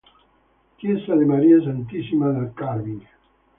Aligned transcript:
Chiesa 0.77 1.15
di 1.15 1.25
Maria 1.25 1.61
Santissima 1.61 2.31
del 2.31 2.53
Carmine 2.55 3.07